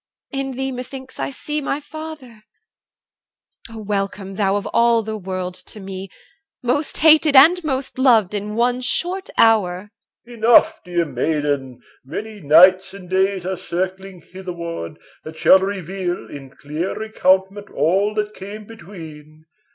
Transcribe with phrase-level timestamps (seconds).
[0.31, 2.41] in thee methinks I see my father.
[3.69, 4.33] O welcome!
[4.33, 6.09] thou of all the world to me
[6.63, 9.91] Most hated and most loved in one short hour.
[10.27, 10.43] OLD M.
[10.43, 11.81] Enough, dear maiden!
[12.03, 18.33] Many nights and days Are circling hitherward, that shall reveal In clear recountment all that
[18.33, 19.45] came between.